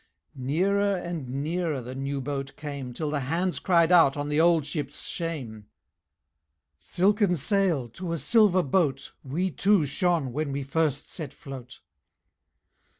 Nearer 0.33 0.95
and 0.95 1.29
nearer 1.29 1.79
the 1.79 1.93
new 1.93 2.21
boat 2.21 2.55
came, 2.55 2.91
Till 2.91 3.11
the 3.11 3.19
hands 3.19 3.59
cried 3.59 3.91
out 3.91 4.17
on 4.17 4.29
the 4.29 4.41
old 4.41 4.65
ship's 4.65 5.03
shame 5.03 5.67
"Silken 6.79 7.35
sail 7.35 7.87
to 7.89 8.11
a 8.11 8.17
silver 8.17 8.63
boat, 8.63 9.13
We 9.23 9.51
too 9.51 9.85
shone 9.85 10.33
when 10.33 10.51
we 10.51 10.63
first 10.63 11.07
set 11.07 11.35
float!" 11.35 11.81